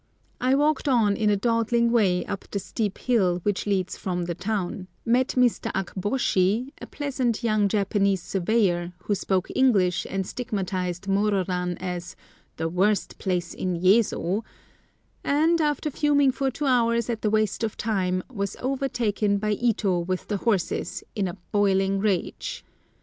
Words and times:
I 0.39 0.55
walked 0.55 0.87
on 0.87 1.15
in 1.15 1.29
a 1.29 1.35
dawdling 1.37 1.91
way 1.91 2.25
up 2.25 2.49
the 2.49 2.57
steep 2.57 2.97
hill 2.97 3.39
which 3.43 3.67
leads 3.67 3.97
from 3.97 4.25
the 4.25 4.33
town, 4.33 4.87
met 5.05 5.35
Mr. 5.37 5.71
Akboshi, 5.73 6.71
a 6.81 6.87
pleasant 6.87 7.43
young 7.43 7.67
Japanese 7.67 8.23
surveyor, 8.23 8.93
who 9.03 9.13
spoke 9.13 9.49
English 9.55 10.07
and 10.09 10.25
stigmatised 10.25 11.05
Mororan 11.07 11.77
as 11.79 12.15
"the 12.57 12.67
worst 12.67 13.19
place 13.19 13.53
in 13.53 13.75
Yezo;" 13.75 14.43
and, 15.23 15.61
after 15.61 15.91
fuming 15.91 16.31
for 16.31 16.49
two 16.49 16.65
hours 16.65 17.07
at 17.07 17.21
the 17.21 17.29
waste 17.29 17.63
of 17.63 17.77
time, 17.77 18.23
was 18.27 18.55
overtaken 18.59 19.37
by 19.37 19.51
Ito 19.51 19.99
with 19.99 20.29
the 20.29 20.37
horses, 20.37 21.03
in 21.15 21.27
a 21.27 21.37
boiling 21.51 21.99
rage. 21.99 22.65